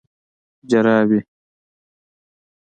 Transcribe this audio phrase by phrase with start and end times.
[0.69, 1.19] 🧦جورابي